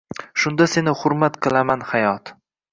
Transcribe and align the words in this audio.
Shunda 0.43 0.67
seni 0.71 0.95
hurmat 1.03 1.39
qilaman 1.47 1.87
hayot 1.93 2.37